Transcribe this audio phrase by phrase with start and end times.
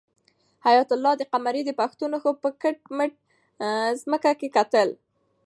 [0.65, 3.17] حیات الله د قمرۍ د پښو نښو ته په کټ مټه
[4.01, 4.89] ځمکه کې کتل.